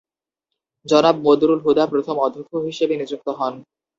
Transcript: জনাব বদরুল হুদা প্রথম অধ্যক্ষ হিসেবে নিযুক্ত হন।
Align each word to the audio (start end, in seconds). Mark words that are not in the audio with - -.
জনাব 0.85 1.15
বদরুল 1.25 1.59
হুদা 1.65 1.83
প্রথম 1.87 2.15
অধ্যক্ষ 2.19 2.51
হিসেবে 2.67 2.93
নিযুক্ত 2.97 3.27
হন। 3.39 3.53